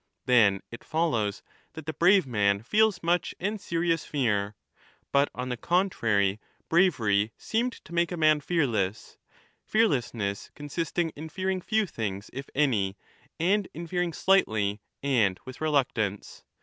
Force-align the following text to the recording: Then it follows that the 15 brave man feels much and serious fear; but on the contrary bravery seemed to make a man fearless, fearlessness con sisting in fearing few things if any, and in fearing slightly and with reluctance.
Then 0.25 0.61
it 0.71 0.83
follows 0.83 1.43
that 1.73 1.85
the 1.85 1.93
15 1.93 1.97
brave 1.99 2.25
man 2.25 2.63
feels 2.63 3.03
much 3.03 3.35
and 3.39 3.61
serious 3.61 4.03
fear; 4.03 4.55
but 5.11 5.29
on 5.35 5.49
the 5.49 5.57
contrary 5.57 6.39
bravery 6.69 7.33
seemed 7.37 7.73
to 7.85 7.93
make 7.93 8.11
a 8.11 8.17
man 8.17 8.41
fearless, 8.41 9.19
fearlessness 9.63 10.49
con 10.55 10.69
sisting 10.69 11.11
in 11.15 11.29
fearing 11.29 11.61
few 11.61 11.85
things 11.85 12.31
if 12.33 12.49
any, 12.55 12.97
and 13.39 13.67
in 13.75 13.85
fearing 13.85 14.11
slightly 14.11 14.81
and 15.03 15.39
with 15.45 15.61
reluctance. 15.61 16.45